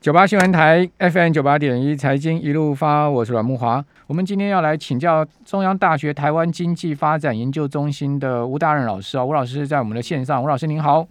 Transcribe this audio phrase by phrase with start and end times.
[0.00, 3.84] 九八新闻台 FM 九八点一财经一路发，我是阮木华。
[4.06, 11.04] 我们今天要来请教中央大学台湾经济发展研究中心的吴大任老师啊，吴老师在我们的线上，吴老师您好。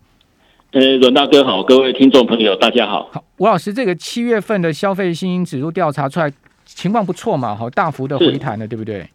[0.72, 3.10] 呃，阮大哥好，各位听众朋友大家好。
[3.12, 6.32] 好，吴老师，这个七月份的消费信心指数调查出来
[6.64, 9.06] 情况不错嘛，好大幅的回弹了，对不对？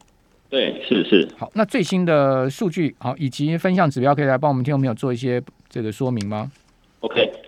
[0.50, 1.27] 对，是是。
[1.39, 6.52] 好，那最新的数据好以及分项指标，可以来帮我们听众朋友做一些这个说明吗
[7.00, 7.41] ？OK，好。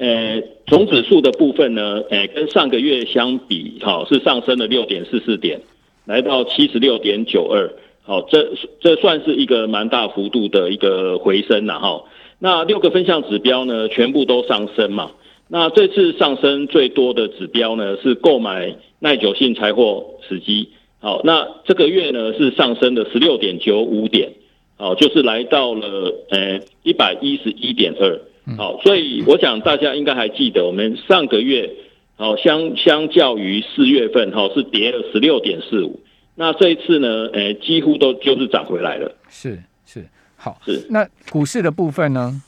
[0.00, 5.60] 呃，总指数的部分呢，呃，跟上个月相比，好是上升了六点四四点，
[6.06, 8.50] 来到七十六点九二，好，这
[8.80, 12.02] 这算是一个蛮大幅度的一个回升了哈。
[12.38, 15.10] 那六个分项指标呢，全部都上升嘛。
[15.48, 24.32] 那这次上升最多的指标呢，是购买耐久性柴货时机，好，那这个月呢是上升的十六点九五点，
[24.78, 28.18] 好，就是来到了呃一百一十一点二。
[28.56, 31.70] 好，所以我想大家应该还记得，我们上个月，
[32.16, 36.00] 好相相较于四月份，哈是跌了十六点四五。
[36.34, 39.12] 那这一次呢，诶，几乎都就是涨回来了。
[39.28, 40.04] 是是，
[40.36, 40.86] 好是。
[40.88, 42.42] 那股市的部分呢？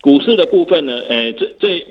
[0.00, 1.00] 股市的部分呢？
[1.08, 1.86] 诶，这这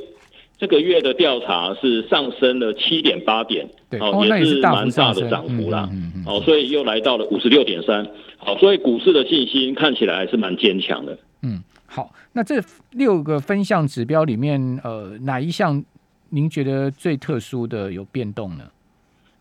[0.58, 3.67] 这个月的调查是上升了七点八点，
[3.99, 5.89] 哦，也是蛮大的涨幅啦。
[5.91, 6.23] 嗯嗯。
[6.25, 8.08] 哦，所以又来到了五十六点三。
[8.38, 11.17] 好，所以股市的信心看起来还是蛮坚强的。
[11.92, 11.94] 嗯。
[11.94, 15.84] 好，那这六个分项指标里面，呃，哪一项
[16.30, 18.64] 您觉得最特殊的有变动呢？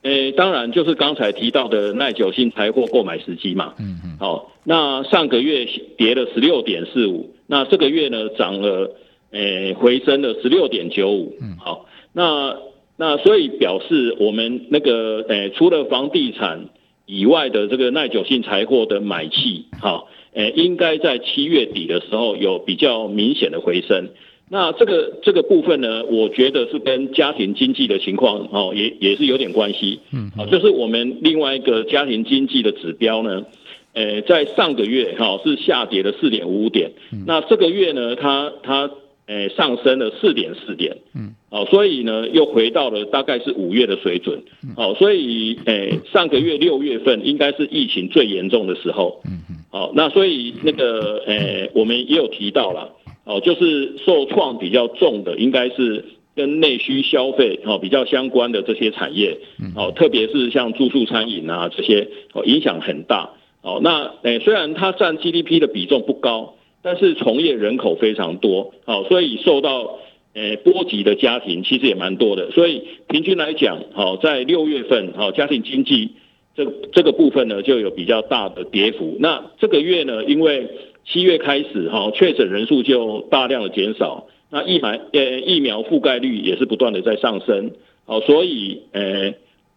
[0.03, 3.75] 诶，当然就是刚才提到的耐久性财货购买时机嘛。
[3.79, 4.17] 嗯嗯。
[4.19, 5.65] 好，那上个月
[5.97, 8.97] 跌了十六点四五，那这个月呢涨了，
[9.31, 11.37] 诶，回升了十六点九五。
[11.41, 11.57] 嗯。
[11.59, 12.57] 好，那
[12.97, 16.71] 那所以表示我们那个，诶，除了房地产
[17.07, 20.09] 以外的这个耐久性财货的买气，好。
[20.41, 24.09] 诶，应该在七月底的时候有比较明显的回升。
[24.49, 30.01] 那这个这个部分呢，我觉得是跟家庭经济的情况哦，也也是有点关系。
[30.13, 33.45] 嗯，好，就是我们另外一个家庭经济的指标呢，
[33.93, 36.91] 呃，在上个月哈是下跌了四点五点。
[37.27, 38.91] 那这个月呢，它它
[39.27, 40.97] 呃上升了四点四点。
[41.15, 44.43] 嗯，哦，所以呢又回到了大概是五月的水准。
[44.77, 49.21] 哦，所以呃上个月六月份应该是疫情最严重的时候。
[49.25, 49.60] 嗯。
[49.71, 52.91] 好，那所以那个，诶，我们也有提到了，
[53.25, 56.05] 哦，就是受创比较重的，应该是
[56.35, 59.39] 跟内需消费哦比较相关的这些产业，
[59.77, 63.31] 哦，特别是像住宿餐饮啊这些，哦，影响很大。
[63.63, 69.99] 哦，那诶，虽然它占 GDP 的比重不高，但是从业人口非常多，哦，所以受到
[70.35, 72.51] 诶波及的家庭其实也蛮多的。
[72.51, 76.11] 所以平均来讲，好，在六月份，好，家庭经济。
[76.55, 79.17] 这这个部分呢，就有比较大的跌幅。
[79.21, 80.69] 那这个月呢，因为
[81.05, 87.71] 七月开始哈，确诊人数就大量的减少，那疫苗呃疫苗覆盖率也是不断的在上升，
[88.05, 89.33] 好，所以呃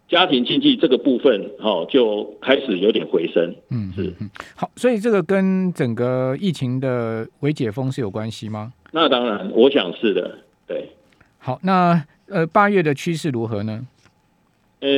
[0.09, 3.55] 家庭经济这个部分哈就开始有点回升。
[3.69, 4.11] 嗯，是
[4.55, 8.73] 好，所以这个跟整个疫情的微解封是有关系吗？
[8.91, 10.39] 那当然，我想是的。
[10.67, 10.89] 对，
[11.37, 13.87] 好，那呃八月的趋势如何呢？
[14.81, 14.89] 呃，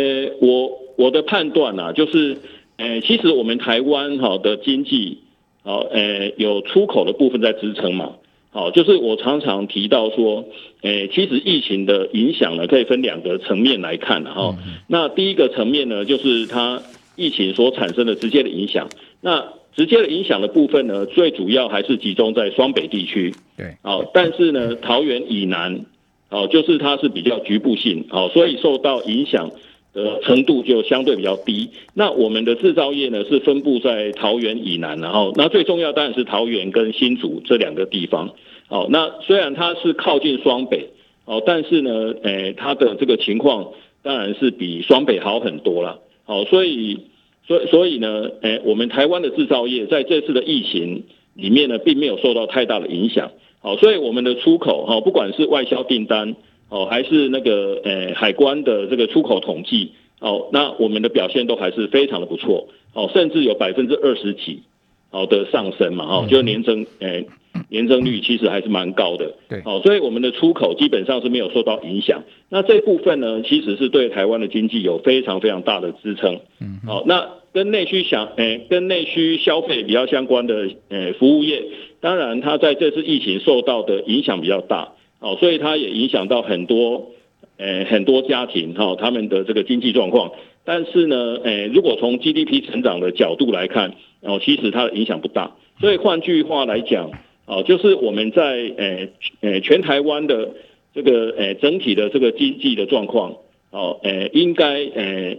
[0.41, 0.84] 我。
[0.97, 2.37] 我的判断呢，就是，
[2.77, 5.19] 呃，其实我们台湾哈的经济，
[5.63, 8.13] 好，呃，有出口的部分在支撑嘛，
[8.51, 10.45] 好，就是我常常提到说，
[10.81, 14.55] 诶，其实疫情的影响呢，可以分两个层面来看的哈。
[14.87, 16.81] 那第一个层面呢，就是它
[17.15, 18.87] 疫情所产生的直接的影响。
[19.21, 19.45] 那
[19.75, 23.33] 直接的影响的部分呢，最主要还是集中在双北地区。
[23.57, 25.85] 对，好，但是呢，桃园以南，
[26.29, 29.51] 好，就是它是比较局部性，好，所以受到影响。
[29.95, 31.69] 的程度就相对比较低。
[31.95, 38.35] 那我们的制造业呢是分布在桃园以南，然后那最重要当然是桃园跟新竹这两个地方。
[38.67, 40.89] 哦，那虽然它是靠近双北，
[41.25, 43.69] 哦，但是呢，诶，它的这个情况
[44.03, 45.99] 当然是比双北好很多了。
[46.25, 46.99] 好，所以，
[47.47, 51.03] 所所以呢，诶，我们台湾的制造业在这次的疫情
[51.35, 53.31] 里面呢，并没有受到太大的影响。
[53.61, 56.35] 好，所以我们的出口，哈，不管是外销订单。
[56.69, 64.63] 哦，还是那个呃海关的这个出口统计哦，那我们的表现都还是非常的不错哦，甚至有百分之二十几
[65.11, 67.23] 好的上升嘛哈，就年增呃
[67.69, 72.23] 年增率其实还是蛮高的，对，哦，所以我们的出口基本上是没有受到影响。
[72.49, 76.41] 那这部分呢，其实是对台湾的经济有非常非常大的支撑。
[76.59, 81.63] 嗯，好，那跟内需想呃跟内需消费比较相关的呃服务业，
[82.01, 84.93] 当然它在这次疫情受到的影响比较大。
[85.25, 87.09] 哦，所以它也影响到很多，
[87.57, 90.31] 呃，很多家庭哈，他们的这个经济状况。
[90.63, 95.55] 但是呢，呃，如果从 GDP 成长的角度来看，哦，其实它的影响不大。
[95.81, 97.09] 所以换句话来讲，
[97.47, 99.07] 哦，就是我们在呃
[99.41, 100.51] 呃全台湾的
[100.93, 103.37] 这个呃整体的这个经济的状况，
[103.71, 105.37] 哦，呃应该呃。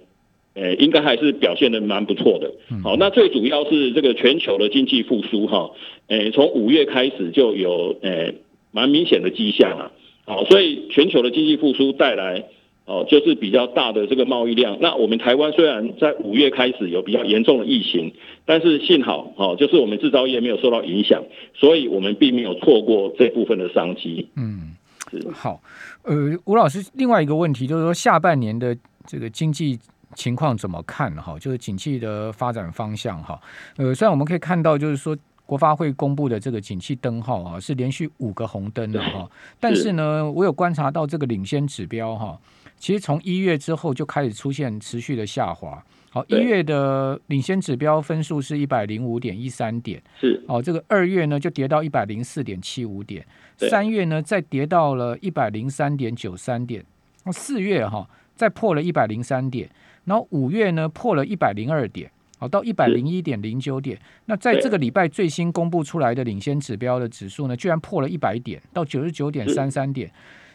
[0.58, 2.50] 呃应该还是表现的蛮不错的。
[2.82, 5.70] 好，那最主要是这个全球的经济复苏哈，
[6.06, 8.36] 呃从五月开始就有诶
[8.76, 9.90] 蛮明显的迹象啊。
[10.26, 12.44] 好，所以全球的经济复苏带来。
[12.88, 14.78] 哦，就是比较大的这个贸易量。
[14.80, 18.14] 那我们台湾虽然在五月开始有比较严重的疫情，
[18.44, 21.20] 但是幸好，哦，就是我们制造业没有受到影响，
[21.52, 24.28] 所以我们并没有错过这部分的商机。
[24.36, 24.76] 嗯，
[25.10, 25.60] 是好。
[26.04, 29.76] 呃，吴老师，另外一个问题就是说，下半年的这个经济
[30.14, 31.12] 情况怎么看？
[31.16, 33.20] 哈，就是景气的发展方向。
[33.20, 33.36] 哈，
[33.78, 35.16] 呃，虽然我们可以看到，就是说。
[35.46, 39.30] 国发会公布的这个景气灯号啊，是连续五个红灯了哈。
[39.58, 42.38] 但是呢，我有观察到这个领先指标哈，
[42.76, 45.82] 其实从一月之后就开始出现持续的下滑。
[46.10, 50.60] 好，一月的领先指标分数是一百零五点一三点，是哦。
[50.60, 53.24] 这个二月呢就跌到一百零四点七五点，
[53.56, 56.84] 三月呢再跌到了一百零三点九三点，
[57.32, 59.70] 四月哈再破了一百零三点，
[60.06, 62.10] 然后五月呢破了一百零二点。
[62.38, 63.98] 好，到一百零一点零九点。
[64.26, 70.10] 那在这个礼拜最新公布出来的领先指标的指数呢，居然破了一百点，到九十九点三三点。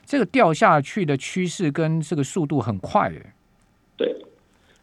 [0.06, 3.22] 这个掉下去的趋势跟这个速度很快诶。
[3.98, 4.16] 对，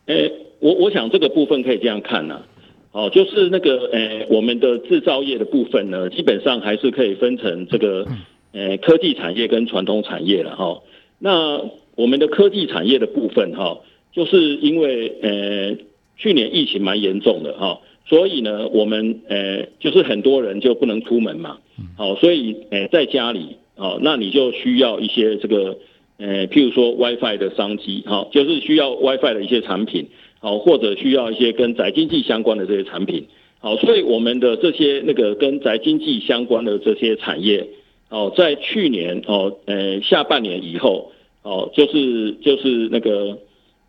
[0.07, 2.43] 诶，我我想这个部分可以这样看呢。
[2.91, 8.09] 哦，就是那个诶，我们的制造业的部分呢，基本上还是可以分成这个
[8.53, 10.83] 诶科技产业跟传统产业了哈。
[11.21, 11.61] 那
[11.95, 13.79] 我们的科技产业的部分哈，
[14.11, 15.85] 就是因为诶。
[16.19, 21.59] 去年疫情蛮严重的哈，所以呢，我们呃就是很多人就不能出门嘛，
[21.97, 25.79] 好，所以呃在家里哦，那你就需要一些这个
[26.19, 30.09] 呃譬如说 WiFi 的商机哈，就是需要 WiFi 的一些产品，
[30.41, 33.25] 好，或者需要一些跟宅经济相关的这些产品，
[33.61, 37.65] 好，所以我们的这些那个跟宅经济相关的这些产业，
[38.09, 41.13] 哦，在去年哦呃下半年以后
[41.43, 43.39] 哦，就是就是那个。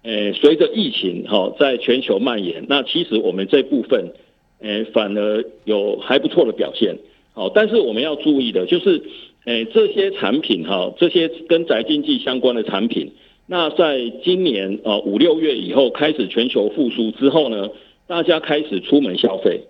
[0.03, 4.13] 诶，随着疫情哈在全球蔓延，那其实我们这部分
[4.61, 6.97] 诶反而有还不错的表现。
[7.33, 9.01] 好，但是我们要注意的就是，
[9.45, 13.11] 诶这些产品哈，这些跟宅经济相关的产品，
[13.45, 17.69] 那在今年啊五六月以后开始全球复苏之后呢，
[18.07, 19.61] 大家开始出门消费。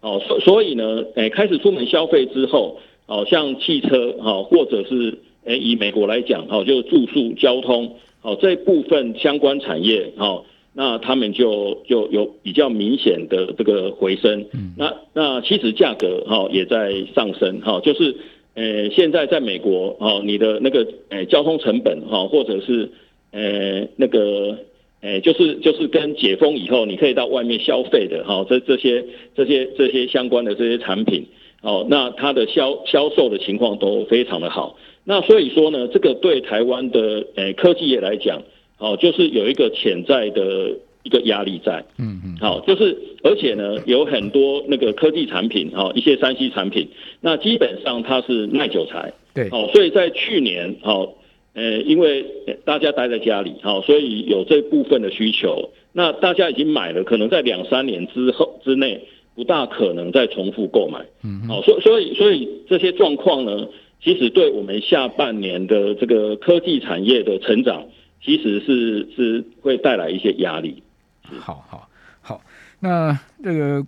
[0.00, 7.96] 哦，所所以呢，诶开始出门消费之后，哦像汽车哈，或者是诶以美国来讲，哈，就是住宿交通。
[8.24, 14.46] 好，这部分相关产业，哦，那他们就就有比较明显的这个回升。
[14.54, 18.14] 嗯，那那其实价格哈也在上升，哈，就是
[18.54, 22.88] 呃现在在美国，哦，你的那个呃交通成本，哈，或者是
[23.32, 24.56] 呃那个
[25.00, 29.04] 呃就是就是跟解封以后，你可以到外面消费的，哈，这这些
[29.34, 31.26] 这些这些相关的这些产品，
[31.60, 34.78] 哦，那它的销销售的情况都非常的好。
[35.04, 38.40] 那所以说呢，这个对台湾的诶科技业来讲，
[38.78, 40.70] 哦，就是有一个潜在的
[41.02, 46.86] 一个压力在，嗯嗯，好，就是而且呢，有很多那个科技产品，哦，一些山西产品，
[47.20, 51.12] 那基本上它是耐久材，对，哦，所以在去年，哦，
[51.54, 52.24] 呃，因为
[52.64, 59.00] 大家待在家里，好，所以有这部分的需求，那大家已经买了，可能在两三年之后之内，
[59.34, 63.66] 不大可能再重复购买，嗯，好，所所以所以这些状况呢。
[64.02, 67.86] 其实对我们下半年的这个科技产业的成长，
[68.20, 70.82] 其实是是会带来一些压力。
[71.22, 71.88] 好好
[72.20, 72.42] 好，
[72.80, 73.86] 那这个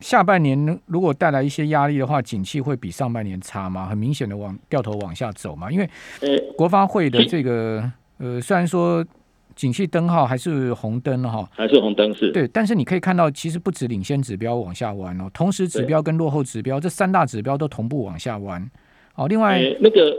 [0.00, 3.86] 下半年如果带来一些压力的话，景气会比上半年差吗？
[3.86, 5.70] 很明显的往掉头往下走嘛。
[5.70, 5.88] 因为
[6.56, 9.04] 国发会的这个呃，虽然说
[9.54, 18.68] 景气灯号还是红灯哈，还是红灯是对，但是你可以看到，其实不止领先指标往下弯哦，同时指标跟落后指标这三大指标都同步往下弯。
[19.14, 20.16] 好，另外那个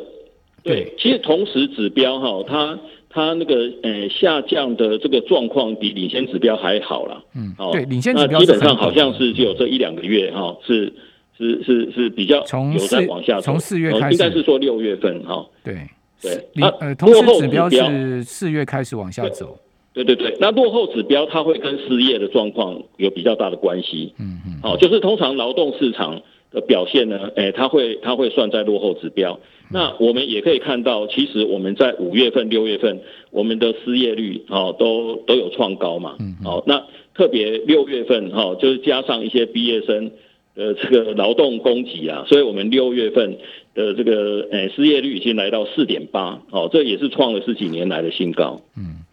[0.64, 7.24] 对，其实同时指标哈，它它那个呃下降的这个状况比领先指标还好了。
[7.36, 10.94] 嗯，哦，对，领先指标基本上好像是就有这一两个月哈，是
[11.38, 15.44] 是是是比较从在往下从四月开始，应该是说六月份哈。
[15.64, 15.76] 对
[16.22, 19.58] 对，那呃，同时指标是四月开始往下走。
[19.92, 24.14] 对对对，那落后指标它会跟失业的状况有比较大的关系。
[24.20, 26.22] 嗯嗯，好，就是通常劳动市场。
[26.54, 27.30] 的表现呢？
[27.36, 29.40] 诶，它会它会算在落后指标。
[29.70, 36.16] 那我们也可以看到，其实我们在五月份、六月份，我们的失业率哦都都有创高嘛。
[36.20, 36.36] 嗯。
[36.44, 40.12] 好，那特别六月份哈，就是加上一些毕业生
[40.54, 43.36] 的这个劳动供给啊，所以我们六月份
[43.74, 46.40] 的这个诶失业率已经来到四点八。
[46.52, 48.62] 哦，这也是创了十几年来的新高。
[48.78, 49.04] 嗯。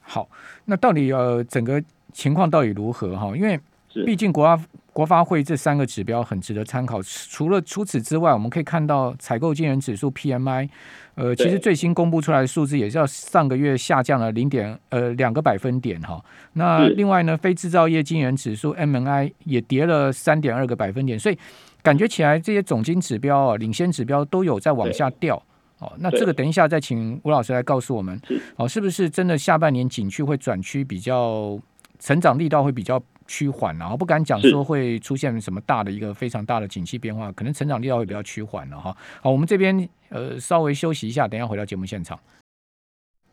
[0.00, 0.28] 好，
[0.64, 1.82] 那到底呃整个
[2.12, 3.36] 情况到底如何哈？
[3.36, 3.58] 因为
[4.04, 7.02] 毕竟国发国发会这三个指标很值得参考。
[7.02, 10.68] 除了除此之外，我们可以看到采购经人指数 PMI，
[11.16, 16.24] 呃，其实最新公布出来的数字也是要上个月下降了零点呃两个百分点哈。
[16.52, 21.36] 那另外呢，非制造业经人指数 MNI 也跌了三点二个百分点，所以
[21.82, 25.42] 感觉起来这些总经指标啊、领先指标都有在往下掉。
[25.80, 28.18] 哦，那这个等一下再请吴老师来告诉我们，
[28.54, 31.58] 哦，是不是真的下半年景区会转趋比较
[31.98, 38.96] 成长力道会比较趋缓然后不敢讲说会出现什么大的一个非常大的景气变化，可能成长力道会比较趋缓了哈。
[39.22, 42.18] 好，我们这边呃稍微休息一下，等下回到节目现场。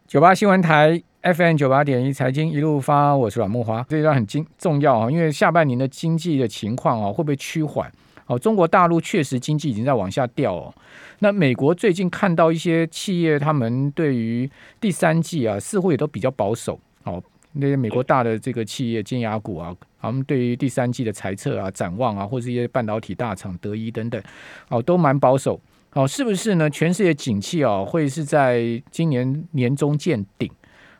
[0.08, 7.92] 九八新闻台 FM 九八点一财经一路发，我是阮木华，这一段很经重要啊，因为下半年的经济的情况啊会不会趋缓？
[8.28, 10.74] 哦，中国大陆确实经济已经在往下掉哦。
[11.20, 16.80] 那美国最近看到一些企业，他们对于第三季啊，似乎也都比较保守。
[17.04, 17.22] 哦，
[17.54, 24.22] 那些美国大的这个企业尖牙股啊，他们对于第三季的财测啊、展望啊，或是一些半导体大厂德一等等，
[24.70, 25.60] 哦，都蛮保守。
[25.94, 26.70] 哦，是不是呢？
[26.70, 30.50] 全世界景气哦，会是在今年年中见顶？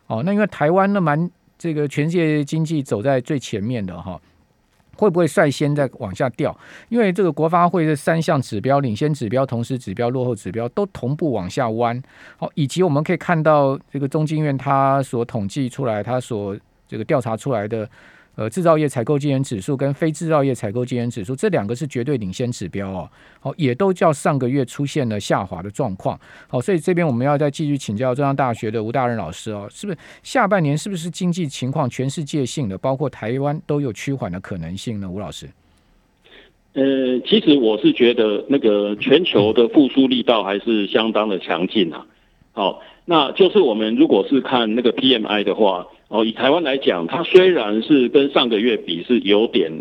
[0.06, 4.20] 哦，那因为台湾呢，蛮这个全世界经济走在最前面的哈。
[5.02, 6.56] 会不会率先在往下掉？
[6.88, 12.00] 因为这个国发会的三项指标、领先指标、同时指标、落后指标都同步往下弯。
[12.36, 16.56] 好，以及我们可以看到这个中经院它所统计出来、它所
[16.86, 17.88] 这个调查出来的。
[18.34, 23.10] 呃，制造业采购经营指数跟非制造业采购经营指数这两个是绝对领先指标哦，
[23.40, 35.10] 好，也都叫上个月出现了下滑的状况，好，所以这边我们要再继续请教中央大学的吴大任老师哦，是不是下半年是不是经济情况全世界性的，包括台湾都有趋缓的可能性呢？
[35.10, 35.46] 吴老师，
[36.72, 36.82] 呃，
[37.26, 42.06] 其实我是觉得那个全球的复苏力道还是相当的强劲啊，
[42.52, 45.86] 好，那就是我们如果是看那个 PMI 的话。
[46.14, 49.72] 哦，以台湾来讲，它虽然是跟上个月比是有点，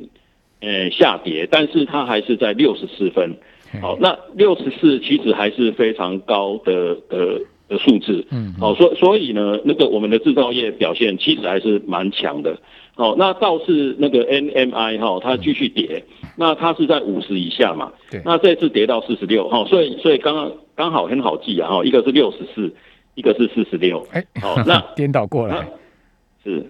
[0.61, 3.35] 呃下跌，但是它还是在六十四分。
[3.81, 7.37] 好，那六十四其实还是非常高的的
[7.67, 8.25] 的数字。
[8.31, 12.57] 嗯，好，所所以呢，那个我们的制造业表现其实还是蛮强的。
[12.95, 16.01] 好，那倒是那个 NMI 哈，它继续跌，
[16.37, 17.91] 那它是在五十以下嘛。
[18.09, 18.21] 对。
[18.23, 22.73] 那这次跌到四十六，哈，所以所以刚刚刚好很好记啊，哈，一个是六十四，
[23.15, 24.06] 一个是四十六。
[24.12, 25.68] 哎，好， 那颠倒过来。
[26.44, 26.65] 是，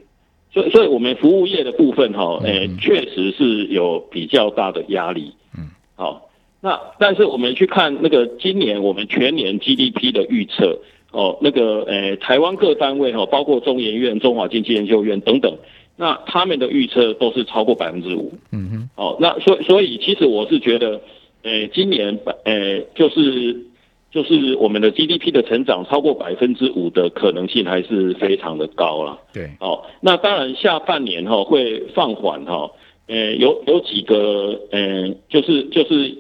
[0.54, 5.34] 所以所以我们服务业的部分哈，诶，确实是有比较大的压力。
[5.58, 6.30] 嗯，好，
[6.60, 10.78] 那但是我们去看那个今年我们全年 GDP 的预测，
[11.12, 15.58] 哦，那个诶，台湾各单位哈，包括中研院、中华经济研究院等等，
[15.96, 18.34] 那他们的预测都是超过百分之五。
[18.52, 21.00] 嗯哼，哦，那所所以其实我是觉得，
[21.44, 23.71] 诶，今年百诶就是。
[24.12, 29.18] 就是我们的 GDP 的成长超过百分之五的可能性还是非常的高了。
[29.34, 32.70] 对，哦，那当然下半年哈会放缓哈，
[33.08, 36.14] 呃，有有几个，嗯，就是就是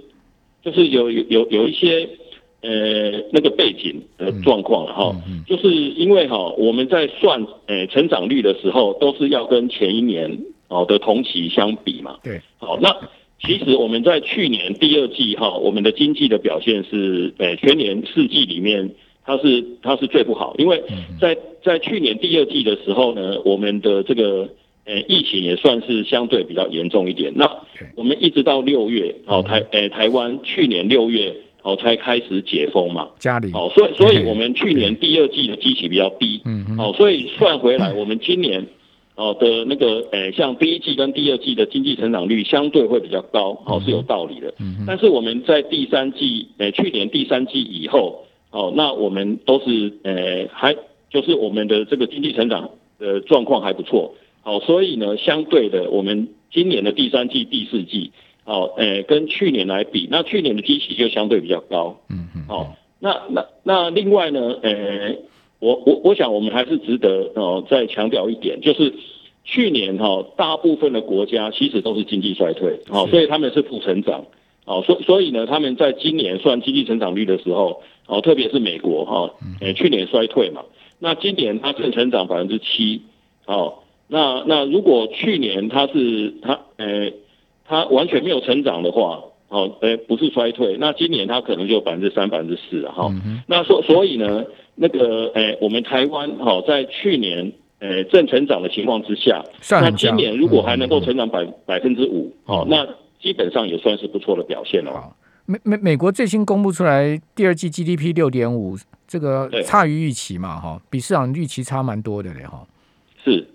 [0.63, 2.07] 就是有有有有一些
[2.62, 2.69] 呃
[3.33, 5.13] 那个背景的状况哈，
[5.45, 12.17] 就是因为哈我们在算呃成长率的时候都是要跟前一年哦的同期相比嘛。
[12.24, 12.95] 对，好那。
[13.43, 18.91] 其实我们在去年第二季哈，我们的经济的表现是，呃，全年四季里面
[19.25, 20.81] 它是它是最不好，因为
[21.19, 24.48] 在在去年第二季的时候呢，我们的这个
[24.86, 27.33] 呃疫情也算是相对比较严重一点。
[27.36, 27.50] 那
[27.95, 33.51] 我们一直到六月，哦台呃台湾去年六月哦才开始解封嘛，家里。
[33.53, 38.67] 哦，所以所以我们去年第二季的基期比较低，嗯哦，所以算回来，我们今年。
[39.15, 44.53] 哦的那个，诶，像第一季跟第二季的经济成长率相对会比较高，哦是有道理的。
[44.60, 50.75] 嗯但是我们在第三季，诶，去年第三季以后，哦，那我们都是，诶，还
[51.10, 58.12] 就是我们的这个经济成长的状况还不错，好，所以呢，相对的，我们今年的第三季、第四季，
[58.46, 62.00] 哦，诶，跟去年来比，那去年的基期就相对比较高。
[62.10, 62.46] 嗯嗯。
[62.48, 65.20] 好，那那那另外呢，诶。
[65.62, 68.94] 我我我想我们还是值得哦再强调一点，就是
[69.46, 74.25] 去年哈大部分的国家其实都是经济衰退，哦，所以他们是负成长，
[74.65, 80.63] 哦，所所以呢，他们在今年算经济成长率的时候，哦，特别是美国哈，呃，去年衰退嘛，
[80.98, 83.03] 那今年它正成长百分之七，
[83.46, 83.75] 哦，
[84.08, 87.12] 那那如果去年它是它呃
[87.68, 93.13] 它完全没有成长的话，哦，呃不是衰退，那今年它可能就百分之三百分之四哈，
[93.46, 94.43] 那所所以呢。
[94.74, 102.88] 那个诶，我们台湾哈，在去年诶正成长的情况之下，那今年如果还能够成长百百分之五，哦，那
[103.22, 105.13] 基本上也算是不错的表现了。
[105.46, 112.65] 美美美国最新公布出来第二季 GDP 六点五，这个差于预期嘛，哈，比市场预期差蛮多的嘞，哈。
[113.24, 113.46] 是，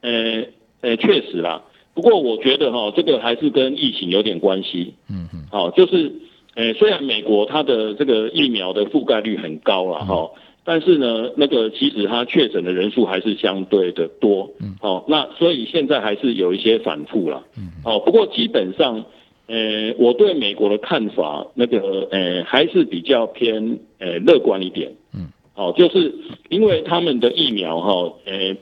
[0.00, 0.42] 呃
[0.80, 1.62] 呃，确实啦，
[1.94, 4.94] 不过我觉得哈，这个还是跟疫情有点关系。
[5.08, 6.12] 嗯嗯，好，就是，
[6.56, 10.28] 呃，虽然美国它的这个疫苗的覆盖率很高了哈，
[10.64, 14.50] 但是呢，那个其实它确诊的人数还是相对的多。
[14.60, 17.44] 嗯，好，那所以现在还是有一些反复了。
[17.56, 19.04] 嗯，好，不过基本上，
[19.46, 24.92] 呃，我对美国的看法，那个呃，还是比较偏呃乐观一点。
[25.14, 26.12] 嗯，好，就是
[26.48, 28.56] 因为他们的疫苗哈，呃。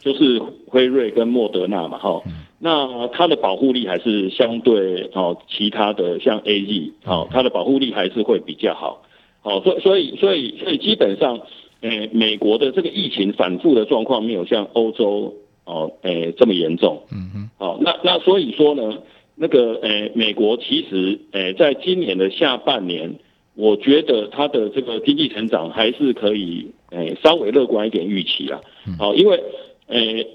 [0.00, 0.38] 就是
[0.68, 2.20] 辉瑞跟莫德纳嘛，哈，
[2.66, 9.02] 那它的保护力还是相对哦，其他的像 A Z，哦，它的保护力还是会比较好，
[9.42, 11.38] 好，所所以所以所以基本上，
[11.82, 15.34] 诶，美国的这个疫情反复的状况没有像欧洲
[15.66, 18.96] 哦，诶这么严重，嗯哼，好，那那所以说呢，
[19.36, 23.14] 那个诶，美国其实诶，在今年的下半年，
[23.56, 28.58] 我觉得它的这个经济成长还是可以诶稍微乐观一点预期啊，
[28.98, 29.38] 好，因为。
[29.86, 30.26] 诶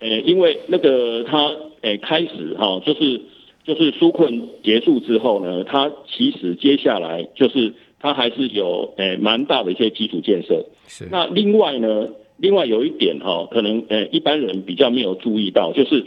[0.00, 1.50] 诶，因为那个他
[1.82, 3.20] 诶开始哈，就是
[3.64, 10.64] 就是纾困结束之后呢，他其实接下来就是他还是有诶蛮大的一些基础建设。
[10.86, 11.06] 是。
[11.10, 16.06] 那另外呢，另外有一点哈，可能诶一般人比较没有注意到，就是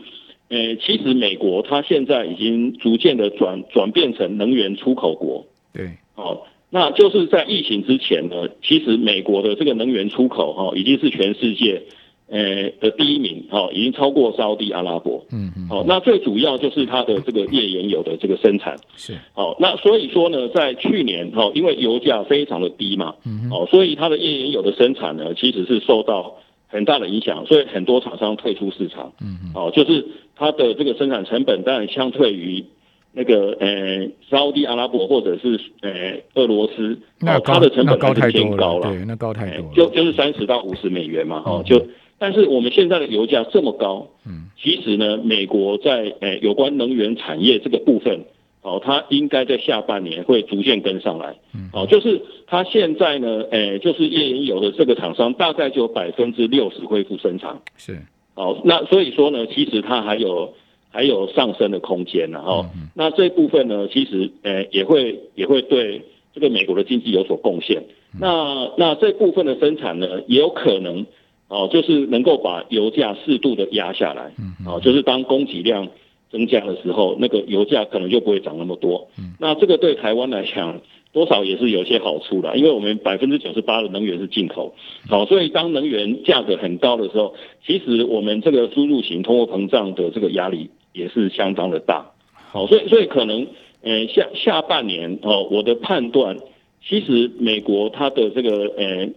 [0.50, 5.46] 诶其实美国它现在已经逐渐的转转变成能源出口国。
[5.74, 5.92] 对。
[6.16, 11.84] 哦，那就是在疫情之前呢，其实美国的这个能源出口哈，已经是全世界。
[12.28, 26.36] 呃的第一名，好，已经超过沙地阿拉伯，嗯嗯，好，那最主要就是它的这个页岩油的这个生产，是，好，那所以说呢，在去年，哈，因为油价非常的低嘛，嗯，哦，所以它的页岩油的生产呢，其实是受到
[26.68, 32.66] 很大的影响，所以很多厂商退出市场，嗯嗯，哦，就是它的这个生产成本当然相对于
[33.12, 35.92] 那个呃沙地阿拉伯或者是呃
[36.34, 41.86] 俄罗斯，那它的成本高太多了，对，那高太多了，就就是三十到五十美元嘛，哦，就。
[42.24, 48.22] 但是我们现在的油价这么高，嗯，其实呢，美国在诶有关能源产业这个部分，
[48.62, 58.00] 哦，它应该在下半年会逐渐跟上来，嗯，哦，就是它现在呢，诶，就是页岩油的这个厂商大概就百分之六十恢复生产，是，
[58.36, 60.54] 哦，那所以说呢，其实它还有
[60.92, 66.02] 还有上升的空间呢，哦，那这部分呢，其实诶也会也会对
[66.34, 67.84] 这个美国的经济有所贡献，
[68.18, 71.06] 那那这部分的生产呢，也有可能。
[71.50, 75.88] 哦，就是能够把油价适度的压下来，嗯，哦，就是当供给量
[76.32, 84.74] 增加的时候，那个油价可能就不会涨那么多，嗯，那这个对台湾来讲，多少也是有些好处的，因为我们百分之九十八的能源是进口，
[85.08, 92.12] 好，所以当能源价格很高的时候，其实我们这个输入型通货膨胀的这个压力也是相当的大，
[92.52, 93.46] 好，所以所以可能，
[93.84, 96.38] 呃，下下半年哦，我的判断，
[96.84, 99.10] 其实美国它的这个，呃，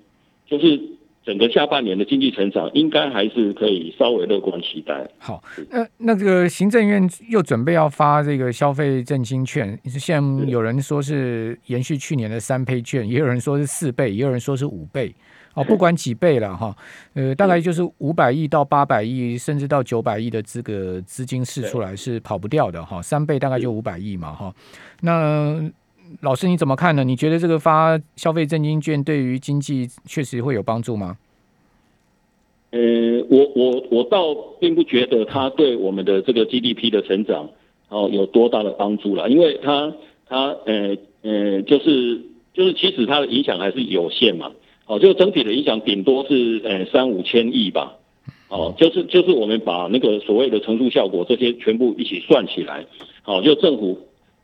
[0.50, 0.95] 就是。
[1.26, 5.06] 整个下半年的经济成长应该还是可以稍微乐观期待。
[5.18, 15.12] 好，那那个行政院又准备要发这个消费振兴券，现在有人说是延续去年的三倍券，也有人说是四倍，也有人说是五倍。
[15.54, 16.76] 哦，不管几倍了哈，
[17.14, 23.00] 呃，大概就是五百亿到八百亿，甚至到九百亿的这个资金释出来是跑不掉的哈。
[23.00, 24.54] 三倍大概就五百亿嘛哈。
[25.00, 25.58] 那
[26.20, 27.04] 老师你怎么看呢？
[27.04, 31.16] 你觉得这个发消费振兴券对于经济确实会有帮助吗？
[32.70, 32.80] 呃，
[33.30, 37.48] 我我我倒并不觉得它对我们的这个 GDP 的成长
[37.88, 39.94] 哦有多大的帮助了，因为它
[40.28, 42.20] 它呃呃就是
[42.52, 44.52] 就是其实它的影响还是有限嘛，
[44.86, 47.94] 哦，就整体的影响顶多是呃三五千亿吧，
[48.48, 52.84] 哦，就是就是我们把那个所谓的乘数效果这些全部一起算起来，
[53.22, 53.98] 好，就政府。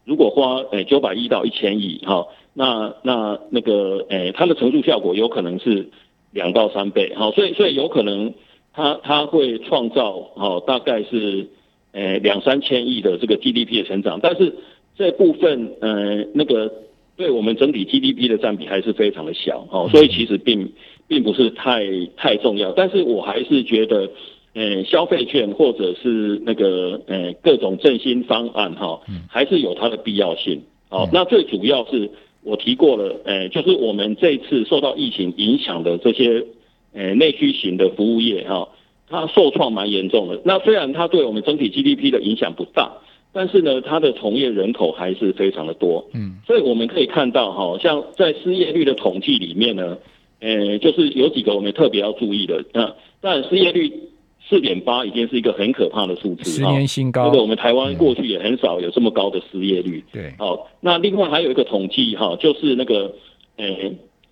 [0.05, 5.89] 如果花诶九百亿到一千亿，哈，那那那个诶，它的乘数效果有可能是
[6.33, 8.35] 两到三倍，好，所以所以有可能
[8.73, 11.47] 它它会创造哦，大概是
[11.93, 14.53] 诶两三千亿的这个 GDP 的成长，但是
[14.97, 16.73] 这部分呃那个
[17.17, 20.73] 对我们整体 GDP 的占比还是非常的小，哦，所以其实并
[21.07, 21.85] 并不是太
[22.17, 24.11] 太重要，但是我还是觉得。
[24.55, 30.61] 呃，消费券或者是那个呃各种振兴方案哈，还是有它的必要性。
[30.91, 32.11] 好，那最主要是
[32.43, 36.45] 我提过了，呃，就是我们这次受到疫情影响的这些
[36.93, 38.69] 呃内需型的服务业哈，
[39.09, 40.39] 它受创蛮严重的。
[40.45, 42.93] 那虽然它对我们整体 GDP 的影响不大，
[43.33, 46.07] 但是呢，它的从业人口还是非常的多。
[46.13, 49.97] 嗯，所以我们可以看到哈，像在失业率的统计里面呢，
[50.41, 52.63] 呃，就是有几个我们特别要注意的。
[52.75, 53.91] 那当然失业率。
[54.49, 57.25] 四点八已经是一个很可怕的数字，十年新高。
[57.25, 60.05] 这个我们台湾过去也很少有这么高的失业率。
[60.13, 63.15] 对，好，那另外还有一个统计哈，就是那个
[63.57, 63.67] 呃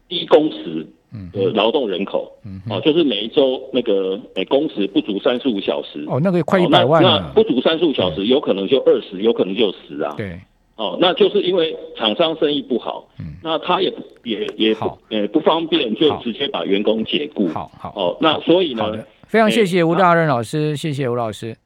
[0.08, 0.86] 低工时
[1.32, 2.30] 的劳动人口，
[2.68, 10.14] 哦，就是每一周那个诶工时不足三十五小时，哦，那个快一百万那不足三十五小时，有可能就二十，有可能就十啊。
[10.16, 10.38] 对，
[10.76, 13.92] 哦，那就是因为厂商生意不好，嗯，那他也
[14.24, 17.48] 也也好，呃，不方便就直接把员工解雇。
[17.48, 17.92] 好好。
[17.96, 21.56] 哦，那所以呢，非常谢谢吴大任老师，谢谢吴老师。